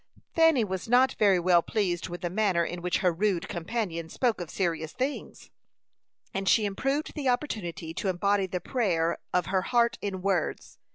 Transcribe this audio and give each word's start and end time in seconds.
Fanny 0.33 0.63
was 0.63 0.87
not 0.89 1.11
very 1.19 1.39
well 1.39 1.61
pleased 1.61 2.09
with 2.09 2.21
the 2.21 2.29
manner 2.31 2.65
in 2.65 2.81
which 2.81 2.97
her 3.05 3.13
rude 3.13 3.47
companion 3.47 4.09
spoke 4.09 4.41
of 4.41 4.49
serious 4.49 4.93
things, 4.93 5.51
and 6.33 6.49
she 6.49 6.65
improved 6.65 7.13
the 7.13 7.29
opportunity 7.29 7.93
to 7.93 8.09
embody 8.09 8.47
the 8.47 8.59
prayer 8.59 9.19
of 9.31 9.45
her 9.45 9.61
heart 9.61 9.99
in 10.01 10.23
words. 10.23 10.79